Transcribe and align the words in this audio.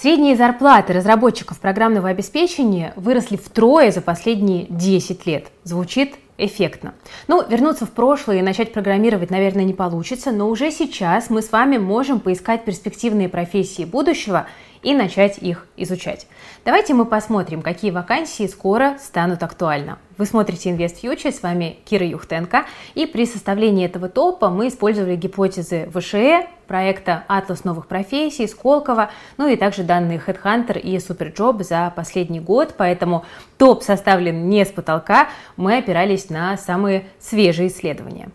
Средние 0.00 0.34
зарплаты 0.34 0.94
разработчиков 0.94 1.60
программного 1.60 2.08
обеспечения 2.08 2.94
выросли 2.96 3.36
втрое 3.36 3.90
за 3.90 4.00
последние 4.00 4.64
10 4.70 5.26
лет. 5.26 5.48
Звучит 5.62 6.14
эффектно. 6.38 6.94
Ну, 7.28 7.46
вернуться 7.46 7.84
в 7.84 7.90
прошлое 7.90 8.38
и 8.38 8.42
начать 8.42 8.72
программировать, 8.72 9.28
наверное, 9.28 9.64
не 9.64 9.74
получится, 9.74 10.32
но 10.32 10.48
уже 10.48 10.70
сейчас 10.70 11.28
мы 11.28 11.42
с 11.42 11.52
вами 11.52 11.76
можем 11.76 12.20
поискать 12.20 12.64
перспективные 12.64 13.28
профессии 13.28 13.84
будущего 13.84 14.46
и 14.82 14.94
начать 14.94 15.38
их 15.38 15.66
изучать. 15.76 16.26
Давайте 16.64 16.94
мы 16.94 17.04
посмотрим, 17.04 17.62
какие 17.62 17.90
вакансии 17.90 18.46
скоро 18.46 18.96
станут 18.98 19.42
актуальны. 19.42 19.96
Вы 20.18 20.26
смотрите 20.26 20.70
Invest 20.70 21.00
Future, 21.02 21.32
с 21.32 21.42
вами 21.42 21.78
Кира 21.84 22.06
Юхтенко, 22.06 22.66
и 22.94 23.06
при 23.06 23.24
составлении 23.24 23.86
этого 23.86 24.08
топа 24.08 24.50
мы 24.50 24.68
использовали 24.68 25.16
гипотезы 25.16 25.90
ВШЭ, 25.94 26.46
проекта 26.66 27.24
«Атлас 27.26 27.64
новых 27.64 27.86
профессий», 27.86 28.46
Сколково, 28.46 29.10
ну 29.38 29.48
и 29.48 29.56
также 29.56 29.82
данные 29.82 30.22
Headhunter 30.24 30.78
и 30.78 30.96
Superjob 30.96 31.62
за 31.62 31.92
последний 31.96 32.40
год, 32.40 32.74
поэтому 32.76 33.24
топ 33.58 33.82
составлен 33.82 34.48
не 34.48 34.64
с 34.64 34.68
потолка, 34.68 35.28
мы 35.56 35.78
опирались 35.78 36.30
на 36.30 36.56
самые 36.56 37.06
свежие 37.18 37.68
исследования. 37.68 38.30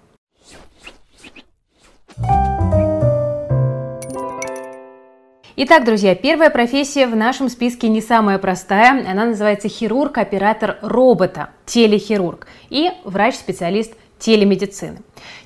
Итак, 5.58 5.86
друзья, 5.86 6.16
первая 6.16 6.50
профессия 6.50 7.08
в 7.08 7.16
нашем 7.16 7.48
списке 7.48 7.88
не 7.88 8.02
самая 8.02 8.40
простая. 8.40 9.10
Она 9.10 9.24
называется 9.24 9.70
хирург-оператор 9.70 10.78
робота, 10.82 11.48
телехирург 11.66 12.46
и 12.70 12.92
врач-специалист 13.06 13.94
телемедицины. 14.20 14.98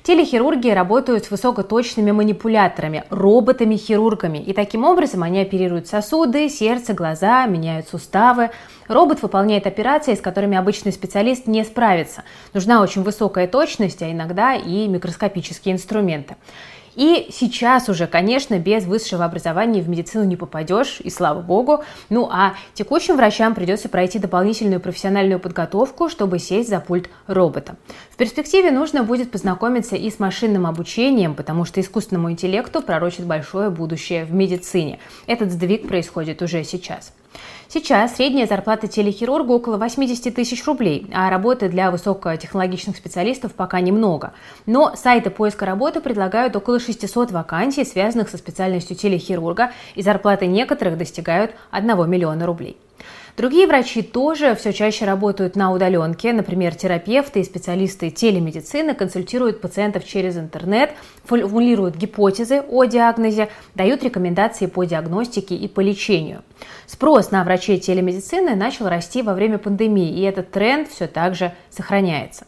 Телехирурги 0.02 0.68
работают 0.70 1.26
с 1.26 1.30
высокоточными 1.30 2.10
манипуляторами, 2.10 3.04
роботами-хирургами, 3.10 4.38
и 4.38 4.52
таким 4.52 4.82
образом 4.82 5.22
они 5.22 5.42
оперируют 5.42 5.86
сосуды, 5.86 6.48
сердце, 6.48 6.92
глаза, 6.92 7.46
меняют 7.46 7.88
суставы. 7.88 8.50
Робот 8.88 9.22
выполняет 9.22 9.68
операции, 9.68 10.14
с 10.16 10.20
которыми 10.20 10.56
обычный 10.56 10.90
специалист 10.90 11.46
не 11.46 11.62
справится. 11.62 12.24
Нужна 12.52 12.82
очень 12.82 13.04
высокая 13.04 13.46
точность, 13.46 14.02
а 14.02 14.10
иногда 14.10 14.54
и 14.54 14.88
микроскопические 14.88 15.74
инструменты. 15.74 16.34
И 16.94 17.28
сейчас 17.30 17.88
уже, 17.88 18.06
конечно, 18.06 18.58
без 18.58 18.84
высшего 18.84 19.24
образования 19.24 19.82
в 19.82 19.88
медицину 19.88 20.24
не 20.24 20.36
попадешь, 20.36 21.00
и 21.00 21.10
слава 21.10 21.40
богу. 21.40 21.84
Ну 22.08 22.28
а 22.30 22.54
текущим 22.74 23.16
врачам 23.16 23.54
придется 23.54 23.88
пройти 23.88 24.18
дополнительную 24.18 24.80
профессиональную 24.80 25.40
подготовку, 25.40 26.08
чтобы 26.08 26.38
сесть 26.38 26.68
за 26.68 26.80
пульт 26.80 27.08
робота. 27.26 27.76
В 28.10 28.16
перспективе 28.16 28.70
нужно 28.70 29.02
будет 29.02 29.30
познакомиться 29.30 29.96
и 29.96 30.10
с 30.10 30.18
машинным 30.18 30.66
обучением, 30.66 31.34
потому 31.34 31.64
что 31.64 31.80
искусственному 31.80 32.30
интеллекту 32.30 32.82
пророчит 32.82 33.26
большое 33.26 33.70
будущее 33.70 34.24
в 34.24 34.32
медицине. 34.32 34.98
Этот 35.26 35.52
сдвиг 35.52 35.88
происходит 35.88 36.42
уже 36.42 36.64
сейчас. 36.64 37.12
Сейчас 37.72 38.16
средняя 38.16 38.48
зарплата 38.48 38.88
телехирурга 38.88 39.52
около 39.52 39.76
80 39.76 40.34
тысяч 40.34 40.66
рублей, 40.66 41.06
а 41.14 41.30
работы 41.30 41.68
для 41.68 41.92
высокотехнологичных 41.92 42.96
специалистов 42.96 43.52
пока 43.52 43.80
немного. 43.80 44.32
Но 44.66 44.96
сайты 44.96 45.30
поиска 45.30 45.66
работы 45.66 46.00
предлагают 46.00 46.56
около 46.56 46.80
600 46.80 47.30
вакансий, 47.30 47.84
связанных 47.84 48.28
со 48.28 48.38
специальностью 48.38 48.96
телехирурга, 48.96 49.70
и 49.94 50.02
зарплаты 50.02 50.46
некоторых 50.46 50.98
достигают 50.98 51.52
1 51.70 52.10
миллиона 52.10 52.44
рублей. 52.44 52.76
Другие 53.36 53.66
врачи 53.66 54.02
тоже 54.02 54.54
все 54.54 54.72
чаще 54.72 55.04
работают 55.04 55.56
на 55.56 55.72
удаленке. 55.72 56.32
Например, 56.32 56.74
терапевты 56.74 57.40
и 57.40 57.44
специалисты 57.44 58.10
телемедицины 58.10 58.94
консультируют 58.94 59.60
пациентов 59.60 60.04
через 60.04 60.36
интернет, 60.36 60.90
формулируют 61.24 61.96
гипотезы 61.96 62.60
о 62.60 62.84
диагнозе, 62.84 63.48
дают 63.74 64.02
рекомендации 64.02 64.66
по 64.66 64.84
диагностике 64.84 65.54
и 65.54 65.68
по 65.68 65.80
лечению. 65.80 66.42
Спрос 66.86 67.30
на 67.30 67.44
врачей 67.44 67.78
телемедицины 67.78 68.54
начал 68.54 68.88
расти 68.88 69.22
во 69.22 69.34
время 69.34 69.58
пандемии, 69.58 70.10
и 70.10 70.22
этот 70.22 70.50
тренд 70.50 70.88
все 70.88 71.06
так 71.06 71.34
же 71.34 71.52
сохраняется. 71.70 72.46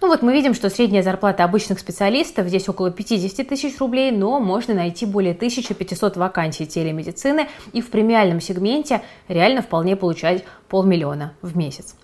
Ну 0.00 0.08
вот 0.08 0.22
мы 0.22 0.32
видим, 0.32 0.52
что 0.52 0.68
средняя 0.68 1.02
зарплата 1.02 1.44
обычных 1.44 1.78
специалистов 1.78 2.48
здесь 2.48 2.68
около 2.68 2.90
50 2.90 3.46
тысяч 3.46 3.78
рублей, 3.78 4.10
но 4.10 4.40
можно 4.40 4.74
найти 4.74 5.06
более 5.06 5.32
1500 5.32 6.16
вакансий 6.16 6.66
телемедицины 6.66 7.48
и 7.72 7.80
в 7.80 7.90
премиальном 7.90 8.40
сегменте 8.40 9.02
реально 9.28 9.62
вполне 9.62 9.94
получать 9.94 10.44
полмиллиона 10.68 11.34
в 11.40 11.56
месяц. 11.56 11.94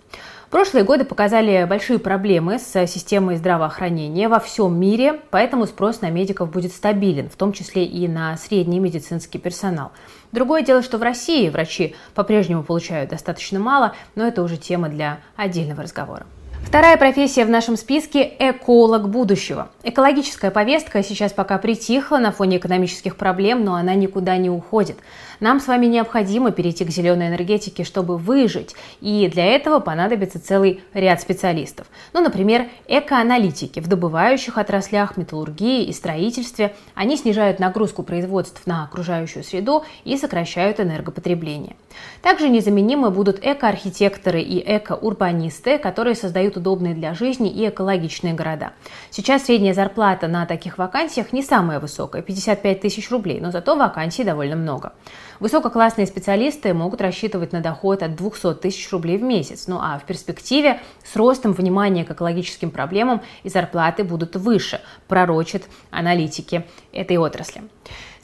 Прошлые 0.50 0.82
годы 0.82 1.04
показали 1.04 1.66
большие 1.68 1.98
проблемы 1.98 2.58
с 2.58 2.86
системой 2.86 3.36
здравоохранения 3.36 4.28
во 4.28 4.40
всем 4.40 4.80
мире, 4.80 5.20
поэтому 5.30 5.66
спрос 5.66 6.00
на 6.00 6.08
медиков 6.08 6.50
будет 6.50 6.72
стабилен, 6.72 7.28
в 7.28 7.36
том 7.36 7.52
числе 7.52 7.84
и 7.84 8.08
на 8.08 8.34
средний 8.38 8.80
медицинский 8.80 9.38
персонал. 9.38 9.92
Другое 10.32 10.62
дело, 10.62 10.82
что 10.82 10.96
в 10.96 11.02
России 11.02 11.50
врачи 11.50 11.94
по-прежнему 12.14 12.62
получают 12.62 13.10
достаточно 13.10 13.58
мало, 13.58 13.94
но 14.14 14.26
это 14.26 14.42
уже 14.42 14.56
тема 14.56 14.88
для 14.88 15.18
отдельного 15.36 15.82
разговора. 15.82 16.24
Вторая 16.68 16.98
профессия 16.98 17.46
в 17.46 17.48
нашем 17.48 17.78
списке– 17.78 18.30
эколог 18.38 19.08
будущего. 19.08 19.70
Экологическая 19.84 20.50
повестка 20.50 21.02
сейчас 21.02 21.32
пока 21.32 21.56
притихла 21.56 22.18
на 22.18 22.30
фоне 22.30 22.58
экономических 22.58 23.16
проблем, 23.16 23.64
но 23.64 23.74
она 23.74 23.94
никуда 23.94 24.36
не 24.36 24.50
уходит. 24.50 24.98
Нам 25.40 25.60
с 25.60 25.66
вами 25.66 25.86
необходимо 25.86 26.50
перейти 26.50 26.84
к 26.84 26.90
зеленой 26.90 27.28
энергетике, 27.28 27.84
чтобы 27.84 28.18
выжить, 28.18 28.74
и 29.00 29.30
для 29.32 29.46
этого 29.46 29.78
понадобится 29.78 30.44
целый 30.44 30.82
ряд 30.92 31.22
специалистов. 31.22 31.86
Ну, 32.12 32.20
например, 32.20 32.66
экоаналитики 32.86 33.80
в 33.80 33.88
добывающих 33.88 34.58
отраслях, 34.58 35.16
металлургии 35.16 35.84
и 35.84 35.92
строительстве. 35.94 36.74
Они 36.94 37.16
снижают 37.16 37.60
нагрузку 37.60 38.02
производств 38.02 38.66
на 38.66 38.84
окружающую 38.84 39.42
среду 39.42 39.84
и 40.04 40.18
сокращают 40.18 40.80
энергопотребление. 40.80 41.76
Также 42.20 42.50
незаменимы 42.50 43.10
будут 43.10 43.38
экоархитекторы 43.40 44.42
и 44.42 44.62
экоурбанисты, 44.76 45.78
которые 45.78 46.14
создают 46.14 46.57
удобные 46.58 46.94
для 46.94 47.14
жизни 47.14 47.50
и 47.50 47.68
экологичные 47.68 48.34
города. 48.34 48.72
Сейчас 49.10 49.44
средняя 49.44 49.72
зарплата 49.72 50.28
на 50.28 50.44
таких 50.44 50.76
вакансиях 50.76 51.32
не 51.32 51.42
самая 51.42 51.80
высокая– 51.80 52.20
55 52.22 52.80
тысяч 52.80 53.10
рублей, 53.10 53.40
но 53.40 53.50
зато 53.50 53.74
вакансий 53.74 54.24
довольно 54.24 54.56
много. 54.56 54.92
Высококлассные 55.40 56.06
специалисты 56.06 56.74
могут 56.74 57.00
рассчитывать 57.00 57.52
на 57.52 57.60
доход 57.60 58.02
от 58.02 58.16
200 58.16 58.54
тысяч 58.54 58.90
рублей 58.90 59.16
в 59.16 59.22
месяц. 59.22 59.68
Ну 59.68 59.78
а 59.80 59.98
в 59.98 60.04
перспективе 60.04 60.80
с 61.04 61.16
ростом 61.16 61.52
внимания 61.52 62.04
к 62.04 62.10
экологическим 62.10 62.70
проблемам 62.70 63.22
и 63.44 63.48
зарплаты 63.48 64.04
будут 64.04 64.36
выше, 64.36 64.80
пророчат 65.06 65.62
аналитики 65.90 66.64
этой 66.92 67.16
отрасли. 67.16 67.62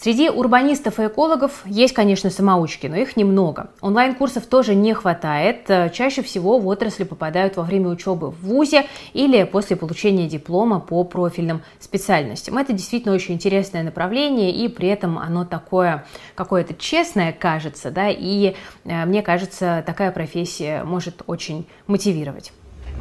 Среди 0.04 0.28
урбанистов 0.28 1.00
и 1.00 1.06
экологов 1.06 1.62
есть, 1.64 1.94
конечно, 1.94 2.28
самоучки, 2.28 2.88
но 2.88 2.96
их 2.96 3.16
немного. 3.16 3.70
Онлайн-курсов 3.80 4.44
тоже 4.44 4.74
не 4.74 4.92
хватает. 4.92 5.66
Чаще 5.94 6.22
всего 6.22 6.58
в 6.58 6.66
отрасли 6.66 7.04
попадают 7.04 7.56
во 7.56 7.62
время 7.62 7.88
учебы 7.88 8.30
в 8.30 8.38
ВУЗе 8.42 8.84
или 9.14 9.44
после 9.44 9.76
получения 9.76 10.28
диплома 10.28 10.78
по 10.78 11.04
профильным 11.04 11.62
специальностям. 11.80 12.58
Это 12.58 12.74
действительно 12.74 13.14
очень 13.14 13.36
интересное 13.36 13.82
направление, 13.82 14.50
и 14.50 14.68
при 14.68 14.88
этом 14.88 15.18
оно 15.18 15.46
такое 15.46 16.04
какое-то 16.34 16.74
честное 16.74 17.32
кажется, 17.32 17.90
да, 17.90 18.10
и 18.10 18.56
э, 18.84 19.06
мне 19.06 19.22
кажется, 19.22 19.82
такая 19.86 20.12
профессия 20.12 20.84
может 20.84 21.22
очень 21.26 21.66
мотивировать. 21.86 22.52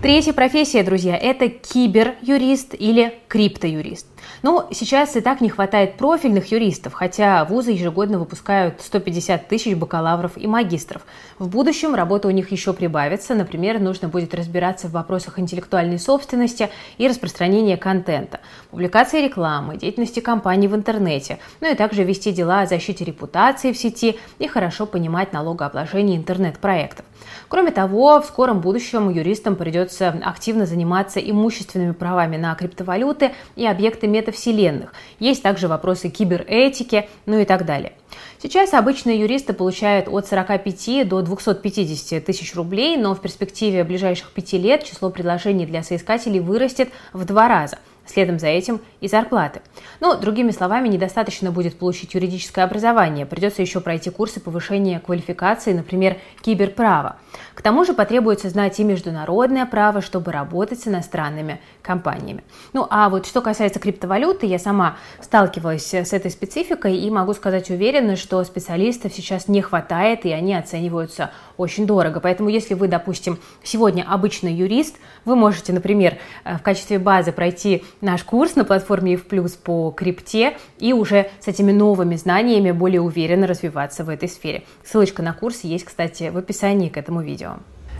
Третья 0.03 0.33
профессия, 0.33 0.83
друзья, 0.83 1.15
это 1.15 1.47
киберюрист 1.47 2.75
или 2.77 3.21
криптоюрист. 3.29 4.05
Но 4.41 4.67
сейчас 4.71 5.15
и 5.15 5.21
так 5.21 5.39
не 5.39 5.47
хватает 5.47 5.95
профильных 5.95 6.51
юристов, 6.51 6.91
хотя 6.91 7.45
вузы 7.45 7.71
ежегодно 7.71 8.19
выпускают 8.19 8.81
150 8.81 9.47
тысяч 9.47 9.75
бакалавров 9.75 10.37
и 10.37 10.45
магистров. 10.45 11.03
В 11.39 11.47
будущем 11.47 11.95
работа 11.95 12.27
у 12.27 12.31
них 12.31 12.51
еще 12.51 12.73
прибавится. 12.73 13.33
Например, 13.33 13.79
нужно 13.79 14.09
будет 14.09 14.35
разбираться 14.35 14.89
в 14.89 14.91
вопросах 14.91 15.39
интеллектуальной 15.39 15.99
собственности 15.99 16.69
и 16.97 17.07
распространения 17.07 17.77
контента, 17.77 18.41
публикации 18.71 19.23
рекламы, 19.23 19.77
деятельности 19.77 20.19
компаний 20.19 20.67
в 20.67 20.75
интернете, 20.75 21.39
ну 21.61 21.71
и 21.71 21.75
также 21.75 22.03
вести 22.03 22.33
дела 22.33 22.61
о 22.61 22.65
защите 22.65 23.05
репутации 23.05 23.71
в 23.71 23.77
сети 23.77 24.19
и 24.39 24.47
хорошо 24.47 24.85
понимать 24.85 25.31
налогообложение 25.31 26.17
интернет-проектов. 26.17 27.05
Кроме 27.47 27.71
того, 27.71 28.21
в 28.21 28.25
скором 28.25 28.59
будущем 28.59 29.09
юристам 29.09 29.55
придется 29.55 29.92
активно 30.01 30.65
заниматься 30.65 31.19
имущественными 31.19 31.91
правами 31.91 32.37
на 32.37 32.53
криптовалюты 32.55 33.31
и 33.55 33.65
объекты 33.65 34.07
метавселенных. 34.07 34.93
Есть 35.19 35.43
также 35.43 35.67
вопросы 35.67 36.09
киберетики, 36.09 37.07
ну 37.25 37.39
и 37.39 37.45
так 37.45 37.65
далее. 37.65 37.93
Сейчас 38.41 38.73
обычные 38.73 39.19
юристы 39.19 39.53
получают 39.53 40.07
от 40.07 40.27
45 40.27 41.07
до 41.07 41.21
250 41.21 42.25
тысяч 42.25 42.53
рублей, 42.55 42.97
но 42.97 43.15
в 43.15 43.21
перспективе 43.21 43.83
ближайших 43.83 44.31
пяти 44.31 44.57
лет 44.57 44.83
число 44.83 45.09
предложений 45.09 45.67
для 45.67 45.83
соискателей 45.83 46.39
вырастет 46.39 46.89
в 47.13 47.25
два 47.25 47.47
раза. 47.47 47.79
Следом 48.05 48.39
за 48.39 48.47
этим 48.47 48.81
и 49.01 49.07
зарплаты. 49.07 49.61
Ну, 49.99 50.17
другими 50.17 50.51
словами, 50.51 50.87
недостаточно 50.87 51.51
будет 51.51 51.77
получить 51.77 52.13
юридическое 52.13 52.65
образование, 52.65 53.25
придется 53.25 53.61
еще 53.61 53.79
пройти 53.79 54.09
курсы 54.09 54.39
повышения 54.39 54.99
квалификации, 54.99 55.73
например, 55.73 56.17
киберправа. 56.41 57.17
К 57.53 57.61
тому 57.61 57.85
же 57.85 57.93
потребуется 57.93 58.49
знать 58.49 58.79
и 58.79 58.83
международное 58.83 59.65
право, 59.65 60.01
чтобы 60.01 60.31
работать 60.31 60.81
с 60.81 60.87
иностранными 60.87 61.59
компаниями. 61.81 62.43
Ну, 62.73 62.87
а 62.89 63.09
вот 63.09 63.25
что 63.25 63.41
касается 63.41 63.79
криптовалюты, 63.79 64.45
я 64.45 64.59
сама 64.59 64.97
сталкивалась 65.21 65.93
с 65.93 66.13
этой 66.13 66.31
спецификой 66.31 66.97
и 66.97 67.09
могу 67.09 67.33
сказать 67.33 67.69
уверенно, 67.69 68.15
что 68.15 68.43
специалистов 68.43 69.13
сейчас 69.13 69.47
не 69.47 69.61
хватает, 69.61 70.25
и 70.25 70.31
они 70.31 70.55
оцениваются 70.55 71.31
очень 71.57 71.85
дорого. 71.85 72.19
Поэтому 72.19 72.49
если 72.49 72.73
вы, 72.73 72.87
допустим, 72.87 73.39
сегодня 73.63 74.03
обычный 74.07 74.53
юрист, 74.53 74.97
вы 75.25 75.35
можете, 75.35 75.73
например, 75.73 76.17
э, 76.43 76.57
в 76.57 76.61
качестве 76.61 76.99
базы 76.99 77.31
пройти 77.31 77.83
наш 78.03 78.23
курс 78.23 78.55
на 78.55 78.65
платформе 78.65 79.15
EF+, 79.15 79.57
по 79.63 79.91
крипте 79.91 80.57
и 80.77 80.93
уже 80.93 81.29
с 81.39 81.47
этими 81.47 81.71
новыми 81.71 82.15
знаниями 82.15 82.71
более 82.71 83.01
уверенно 83.01 83.47
развиваться 83.47 84.03
в 84.03 84.09
этой 84.09 84.29
сфере. 84.29 84.63
Ссылочка 84.83 85.23
на 85.23 85.33
курс 85.33 85.61
есть, 85.63 85.85
кстати, 85.85 86.29
в 86.29 86.37
описании 86.37 86.89
к 86.89 86.97
этому 86.97 87.21
видео. 87.21 87.55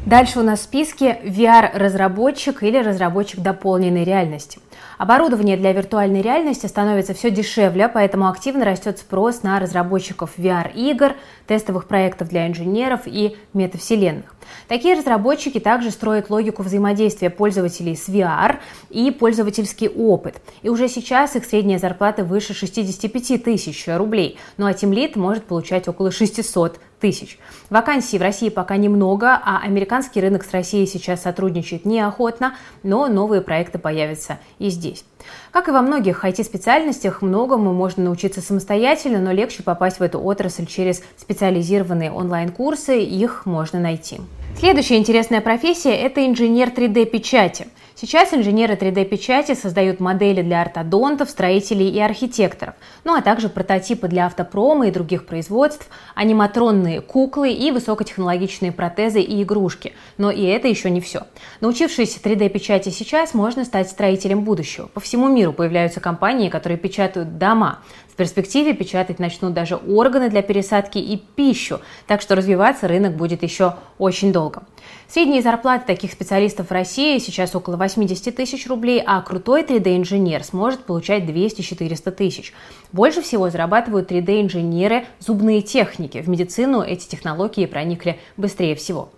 Дальше 0.06 0.40
у 0.40 0.44
нас 0.44 0.60
в 0.60 0.64
списке 0.64 1.22
VR-разработчик 1.24 2.62
или 2.62 2.78
разработчик 2.78 3.40
дополненной 3.40 4.04
реальности. 4.04 4.60
Оборудование 4.98 5.56
для 5.56 5.72
виртуальной 5.72 6.22
реальности 6.22 6.66
становится 6.66 7.14
все 7.14 7.32
дешевле, 7.32 7.88
поэтому 7.88 8.28
активно 8.28 8.66
растет 8.66 9.00
спрос 9.00 9.44
на 9.44 9.62
разработчиков 9.62 10.32
VR-игр, 10.38 11.14
тестовых 11.48 11.88
проектов 11.88 12.28
для 12.28 12.48
инженеров 12.48 13.02
и 13.06 13.38
метавселенных. 13.54 14.33
Такие 14.68 14.96
разработчики 14.96 15.60
также 15.60 15.92
строят 15.92 16.30
логику 16.30 16.64
взаимодействия 16.64 17.30
пользователей 17.30 17.96
с 17.96 18.08
VR 18.10 18.58
и 18.90 19.12
пользовательский 19.12 19.90
опыт. 19.90 20.42
И 20.62 20.70
уже 20.70 20.88
сейчас 20.88 21.36
их 21.36 21.46
средняя 21.46 21.80
зарплата 21.80 22.24
выше 22.24 22.54
65 22.54 23.44
тысяч 23.44 23.86
рублей, 23.88 24.38
ну 24.58 24.66
а 24.66 24.74
Тимлит 24.74 25.16
может 25.16 25.46
получать 25.46 25.88
около 25.88 26.12
600 26.12 26.80
тысяч. 27.04 27.38
Вакансий 27.70 28.18
в 28.18 28.22
России 28.22 28.48
пока 28.48 28.78
немного, 28.78 29.34
а 29.34 29.60
американский 29.62 30.22
рынок 30.22 30.46
с 30.46 30.52
Россией 30.52 30.88
сейчас 30.88 31.24
сотрудничает 31.24 31.84
неохотно, 31.84 32.56
но 32.82 33.08
новые 33.08 33.42
проекты 33.42 33.78
появятся 33.78 34.40
и 34.58 34.70
здесь. 34.70 35.04
Как 35.52 35.68
и 35.68 35.72
во 35.72 35.82
многих 35.82 36.24
IT-специальностях, 36.24 37.22
многому 37.22 37.74
можно 37.74 38.06
научиться 38.06 38.40
самостоятельно, 38.40 39.20
но 39.20 39.34
легче 39.34 39.64
попасть 39.64 40.00
в 40.00 40.02
эту 40.02 40.22
отрасль 40.22 40.66
через 40.66 41.02
специализированные 41.18 42.10
онлайн-курсы, 42.10 43.02
их 43.02 43.46
можно 43.46 43.82
найти. 43.82 44.22
Следующая 44.58 44.98
интересная 44.98 45.42
профессия– 45.42 45.96
это 45.98 46.26
инженер 46.26 46.70
3D-печати– 46.70 47.68
Сейчас 47.96 48.34
инженеры 48.34 48.74
3D-печати 48.74 49.54
создают 49.54 50.00
модели 50.00 50.42
для 50.42 50.62
ортодонтов, 50.62 51.30
строителей 51.30 51.90
и 51.90 52.00
архитекторов, 52.00 52.74
ну 53.04 53.14
а 53.16 53.22
также 53.22 53.50
прототипы 53.50 54.08
для 54.08 54.26
автопрома 54.26 54.88
и 54.88 54.92
других 54.92 55.28
производств, 55.28 55.88
аниматронные 56.16 57.02
куклы 57.02 57.54
и 57.54 57.72
высокотехнологичные 57.72 58.72
протезы 58.72 59.22
и 59.22 59.44
игрушки. 59.44 59.94
Но 60.18 60.32
и 60.32 60.42
это 60.42 60.68
еще 60.68 60.90
не 60.90 61.02
все. 61.02 61.28
Научившись 61.62 62.20
3D-печати 62.22 62.90
сейчас, 62.90 63.36
можно 63.36 63.64
стать 63.64 63.90
строителем 63.90 64.42
будущего. 64.42 64.88
По 64.88 65.00
всему 65.00 65.30
миру 65.30 65.54
появляются 65.54 66.00
компании, 66.00 66.50
которые 66.50 66.80
печатают 66.80 67.38
дома. 67.38 67.80
В 68.14 68.16
перспективе 68.16 68.76
печатать 68.76 69.18
начнут 69.18 69.56
даже 69.56 69.76
органы 69.76 70.30
для 70.30 70.44
пересадки 70.44 71.00
и 71.00 71.18
пищу, 71.18 71.82
так 72.06 72.22
что 72.22 72.36
развиваться 72.36 72.88
рынок 72.88 73.16
будет 73.16 73.42
еще 73.42 73.74
очень 73.98 74.32
долго. 74.32 74.62
Средние 75.08 75.42
зарплаты 75.42 75.88
таких 75.88 76.12
специалистов 76.12 76.68
в 76.70 76.72
России 76.72 77.18
сейчас 77.18 77.56
около 77.56 77.76
80 77.76 78.36
тысяч 78.36 78.68
рублей, 78.68 79.02
а 79.04 79.20
крутой 79.24 79.64
3D-инженер 79.64 80.44
сможет 80.44 80.86
получать 80.86 81.24
200-400 81.24 82.12
тысяч. 82.12 82.54
Больше 82.92 83.24
всего 83.24 83.50
зарабатывают 83.50 84.12
3D-инженеры 84.12 85.06
зубные 85.20 85.64
техники. 85.64 86.20
В 86.22 86.30
медицину 86.30 86.84
эти 86.84 87.08
технологии 87.08 87.66
проникли 87.66 88.20
быстрее 88.38 88.76
всего. 88.76 89.10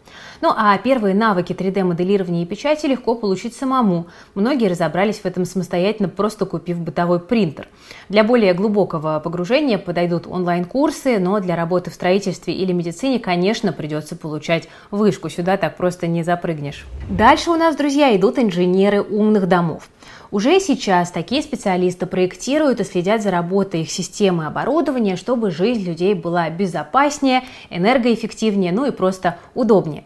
Ну 0.42 0.54
а 0.56 0.78
первые 0.78 1.16
навыки 1.16 1.54
3D-моделирования 1.54 2.44
и 2.44 2.46
печати 2.46 2.86
легко 2.86 3.16
получить 3.16 3.56
самому. 3.56 4.08
Многие 4.34 4.68
разобрались 4.68 5.20
в 5.20 5.26
этом 5.26 5.46
самостоятельно, 5.46 6.10
просто 6.10 6.46
купив 6.46 6.80
бытовой 6.80 7.20
принтер. 7.20 7.68
Для 8.10 8.24
более 8.24 8.54
глубокого 8.54 9.20
погружения 9.20 9.78
подойдут 9.78 10.28
онлайн-курсы, 10.28 11.20
но 11.20 11.40
для 11.40 11.56
работы 11.56 11.92
в 11.92 11.94
строительстве 11.94 12.54
или 12.54 12.72
медицине, 12.72 13.20
конечно, 13.20 13.74
придется 13.74 14.16
получать 14.16 14.68
вышку. 14.92 15.30
Сюда 15.30 15.58
так 15.58 15.78
просто 15.78 16.08
не 16.08 16.24
запрыгнешь. 16.24 16.86
Дальше 17.10 17.52
у 17.52 17.56
нас, 17.56 17.76
друзья, 17.76 18.16
идут 18.16 18.40
инженеры 18.40 19.02
умных 19.02 19.48
домов. 19.48 19.90
Уже 20.32 20.60
сейчас 20.60 21.12
такие 21.12 21.42
специалисты 21.42 22.06
проектируют 22.06 22.80
и 22.80 22.84
следят 22.84 23.22
за 23.22 23.32
работой 23.32 23.82
их 23.82 23.92
системы 23.92 24.46
оборудования, 24.46 25.16
чтобы 25.16 25.52
жизнь 25.52 25.84
людей 25.84 26.14
была 26.14 26.50
безопаснее, 26.50 27.44
энергоэффективнее, 27.70 28.72
ну 28.72 28.86
и 28.86 28.92
просто 28.92 29.38
удобнее. 29.54 30.04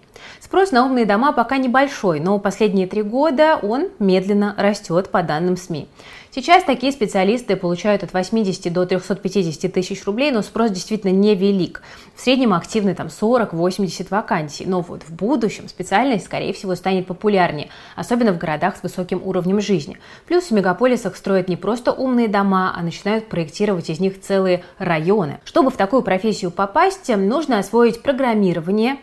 Спрос 0.49 0.71
на 0.71 0.83
умные 0.83 1.05
дома 1.05 1.31
пока 1.31 1.57
небольшой, 1.57 2.19
но 2.19 2.39
последние 2.39 2.87
три 2.87 3.03
года 3.03 3.59
он 3.61 3.89
медленно 3.99 4.55
растет 4.57 5.09
по 5.09 5.21
данным 5.21 5.55
СМИ. 5.55 5.87
Сейчас 6.31 6.63
такие 6.63 6.91
специалисты 6.91 7.55
получают 7.55 8.01
от 8.01 8.13
80 8.13 8.73
до 8.73 8.87
350 8.87 9.71
тысяч 9.71 10.03
рублей, 10.05 10.31
но 10.31 10.41
спрос 10.41 10.71
действительно 10.71 11.11
невелик. 11.11 11.83
В 12.15 12.21
среднем 12.21 12.55
активны 12.55 12.95
там 12.95 13.07
40-80 13.09 14.07
вакансий. 14.09 14.65
Но 14.65 14.81
вот 14.81 15.03
в 15.03 15.13
будущем 15.13 15.69
специальность, 15.69 16.25
скорее 16.25 16.51
всего, 16.53 16.73
станет 16.73 17.05
популярнее, 17.05 17.69
особенно 17.95 18.33
в 18.33 18.39
городах 18.39 18.77
с 18.77 18.81
высоким 18.81 19.21
уровнем 19.23 19.61
жизни. 19.61 19.99
Плюс 20.25 20.45
в 20.45 20.51
мегаполисах 20.51 21.15
строят 21.15 21.47
не 21.47 21.57
просто 21.57 21.91
умные 21.91 22.27
дома, 22.27 22.73
а 22.75 22.81
начинают 22.81 23.29
проектировать 23.29 23.91
из 23.91 23.99
них 23.99 24.19
целые 24.19 24.63
районы. 24.79 25.41
Чтобы 25.45 25.69
в 25.69 25.77
такую 25.77 26.01
профессию 26.01 26.49
попасть, 26.49 27.15
нужно 27.15 27.59
освоить 27.59 28.01
программирование, 28.01 28.97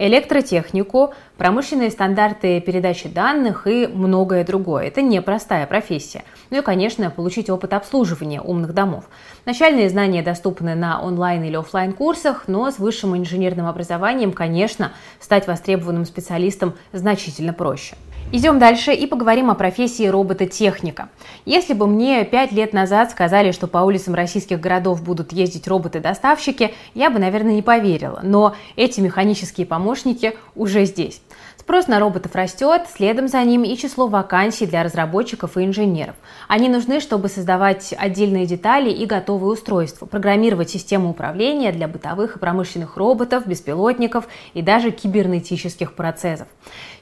электротехнику, 0.00 1.12
промышленные 1.36 1.90
стандарты 1.90 2.60
передачи 2.62 3.08
данных 3.08 3.66
и 3.66 3.86
многое 3.86 4.44
другое. 4.44 4.86
Это 4.86 5.02
непростая 5.02 5.66
профессия. 5.66 6.24
Ну 6.48 6.58
и, 6.58 6.62
конечно, 6.62 7.10
получить 7.10 7.50
опыт 7.50 7.74
обслуживания 7.74 8.40
умных 8.40 8.72
домов. 8.72 9.04
Начальные 9.44 9.90
знания 9.90 10.22
доступны 10.22 10.74
на 10.74 11.02
онлайн 11.02 11.44
или 11.44 11.56
офлайн 11.56 11.92
курсах, 11.92 12.44
но 12.46 12.70
с 12.70 12.78
высшим 12.78 13.14
инженерным 13.14 13.66
образованием, 13.66 14.32
конечно, 14.32 14.92
стать 15.20 15.46
востребованным 15.46 16.06
специалистом 16.06 16.74
значительно 16.92 17.52
проще. 17.52 17.94
Идем 18.32 18.60
дальше 18.60 18.92
и 18.92 19.08
поговорим 19.08 19.50
о 19.50 19.56
профессии 19.56 20.06
робототехника. 20.06 21.08
Если 21.46 21.74
бы 21.74 21.88
мне 21.88 22.24
пять 22.24 22.52
лет 22.52 22.72
назад 22.72 23.10
сказали, 23.10 23.50
что 23.50 23.66
по 23.66 23.78
улицам 23.78 24.14
российских 24.14 24.60
городов 24.60 25.02
будут 25.02 25.32
ездить 25.32 25.66
роботы-доставщики, 25.66 26.72
я 26.94 27.10
бы, 27.10 27.18
наверное, 27.18 27.54
не 27.54 27.62
поверила. 27.62 28.20
Но 28.22 28.54
эти 28.76 29.00
механические 29.00 29.66
помощники 29.66 30.36
уже 30.54 30.84
здесь. 30.84 31.20
Спрос 31.60 31.88
на 31.88 32.00
роботов 32.00 32.34
растет, 32.34 32.84
следом 32.90 33.28
за 33.28 33.44
ним 33.44 33.64
и 33.64 33.76
число 33.76 34.06
вакансий 34.06 34.64
для 34.64 34.82
разработчиков 34.82 35.58
и 35.58 35.64
инженеров. 35.66 36.16
Они 36.48 36.70
нужны, 36.70 37.00
чтобы 37.00 37.28
создавать 37.28 37.92
отдельные 37.98 38.46
детали 38.46 38.90
и 38.90 39.04
готовые 39.04 39.52
устройства, 39.52 40.06
программировать 40.06 40.70
систему 40.70 41.10
управления 41.10 41.70
для 41.70 41.86
бытовых 41.86 42.36
и 42.36 42.38
промышленных 42.38 42.96
роботов, 42.96 43.46
беспилотников 43.46 44.26
и 44.54 44.62
даже 44.62 44.90
кибернетических 44.90 45.92
процессов. 45.92 46.48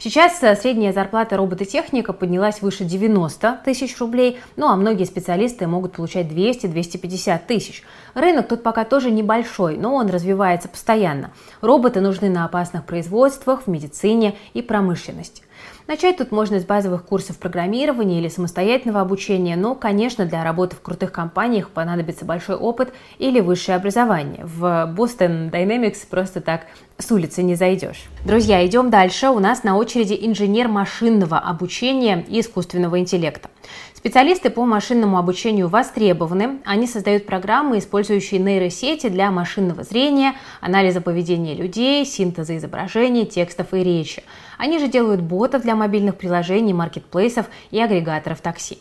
Сейчас 0.00 0.42
э, 0.42 0.56
средняя 0.56 0.92
зарплата 0.92 1.36
робототехника 1.36 2.12
поднялась 2.12 2.60
выше 2.60 2.82
90 2.84 3.60
тысяч 3.64 3.96
рублей, 3.98 4.40
ну 4.56 4.66
а 4.66 4.74
многие 4.74 5.04
специалисты 5.04 5.68
могут 5.68 5.92
получать 5.92 6.26
200-250 6.26 7.40
тысяч. 7.46 7.84
Рынок 8.14 8.48
тут 8.48 8.64
пока 8.64 8.84
тоже 8.84 9.12
небольшой, 9.12 9.76
но 9.76 9.94
он 9.94 10.08
развивается 10.08 10.68
постоянно. 10.68 11.30
Роботы 11.60 12.00
нужны 12.00 12.28
на 12.28 12.44
опасных 12.44 12.84
производствах, 12.84 13.62
в 13.62 13.66
медицине 13.68 14.34
и 14.54 14.62
промышленности. 14.62 15.42
Начать 15.88 16.18
тут 16.18 16.32
можно 16.32 16.60
с 16.60 16.66
базовых 16.66 17.02
курсов 17.06 17.38
программирования 17.38 18.18
или 18.18 18.28
самостоятельного 18.28 19.00
обучения, 19.00 19.56
но, 19.56 19.74
конечно, 19.74 20.26
для 20.26 20.44
работы 20.44 20.76
в 20.76 20.82
крутых 20.82 21.12
компаниях 21.12 21.70
понадобится 21.70 22.26
большой 22.26 22.56
опыт 22.56 22.92
или 23.18 23.40
высшее 23.40 23.76
образование. 23.76 24.44
В 24.44 24.92
Boston 24.94 25.50
Dynamics 25.50 26.06
просто 26.10 26.42
так 26.42 26.66
с 26.98 27.10
улицы 27.10 27.42
не 27.42 27.54
зайдешь. 27.54 28.04
Друзья, 28.26 28.66
идем 28.66 28.90
дальше. 28.90 29.30
У 29.30 29.38
нас 29.38 29.64
на 29.64 29.78
очереди 29.78 30.14
инженер 30.20 30.68
машинного 30.68 31.38
обучения 31.38 32.22
и 32.28 32.40
искусственного 32.40 32.98
интеллекта. 32.98 33.48
Специалисты 33.94 34.50
по 34.50 34.66
машинному 34.66 35.16
обучению 35.18 35.68
востребованы. 35.68 36.58
Они 36.66 36.86
создают 36.86 37.24
программы, 37.24 37.78
использующие 37.78 38.40
нейросети 38.40 39.08
для 39.08 39.30
машинного 39.30 39.84
зрения, 39.84 40.34
анализа 40.60 41.00
поведения 41.00 41.54
людей, 41.54 42.04
синтеза 42.04 42.58
изображений, 42.58 43.24
текстов 43.24 43.72
и 43.72 43.82
речи. 43.82 44.22
Они 44.58 44.78
же 44.78 44.88
делают 44.88 45.22
самолетов 45.58 45.62
для 45.62 45.74
мобильных 45.74 46.16
приложений, 46.16 46.74
маркетплейсов 46.74 47.46
и 47.70 47.80
агрегаторов 47.80 48.40
такси. 48.40 48.78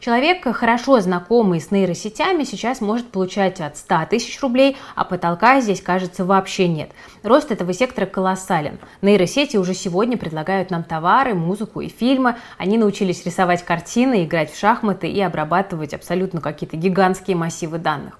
Человек, 0.00 0.44
хорошо 0.54 1.00
знакомый 1.00 1.60
с 1.60 1.72
нейросетями, 1.72 2.44
сейчас 2.44 2.80
может 2.80 3.08
получать 3.08 3.60
от 3.60 3.76
100 3.76 4.06
тысяч 4.10 4.40
рублей, 4.40 4.76
а 4.94 5.04
потолка 5.04 5.60
здесь, 5.60 5.82
кажется, 5.82 6.24
вообще 6.24 6.68
нет. 6.68 6.90
Рост 7.24 7.50
этого 7.50 7.72
сектора 7.72 8.06
колоссален. 8.06 8.78
Нейросети 9.02 9.56
уже 9.56 9.74
сегодня 9.74 10.16
предлагают 10.16 10.70
нам 10.70 10.84
товары, 10.84 11.34
музыку 11.34 11.80
и 11.80 11.88
фильмы. 11.88 12.36
Они 12.58 12.78
научились 12.78 13.26
рисовать 13.26 13.64
картины, 13.64 14.24
играть 14.24 14.52
в 14.52 14.58
шахматы 14.58 15.08
и 15.08 15.20
обрабатывать 15.20 15.94
абсолютно 15.94 16.40
какие-то 16.40 16.76
гигантские 16.76 17.36
массивы 17.36 17.78
данных. 17.78 18.18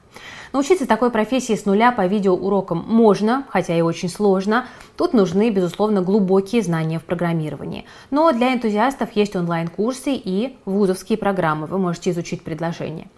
Научиться 0.53 0.87
такой 0.87 1.11
профессии 1.11 1.55
с 1.55 1.67
нуля 1.67 1.93
по 1.93 2.07
видеоурокам 2.07 2.85
можно, 2.87 3.45
хотя 3.51 3.77
и 3.77 3.81
очень 3.81 4.09
сложно. 4.09 4.67
Тут 4.97 5.13
нужны, 5.13 5.51
безусловно, 5.51 6.03
глубокие 6.03 6.63
знания 6.63 6.99
в 6.99 7.05
программировании. 7.05 7.85
Но 8.11 8.33
для 8.33 8.55
энтузиастов 8.55 9.13
есть 9.13 9.37
онлайн-курсы 9.37 10.13
и 10.15 10.57
вузовские 10.65 11.19
программы. 11.19 11.67
Вы 11.67 11.79
можете 11.79 12.11
изучить 12.11 12.43
предложение. 12.43 13.09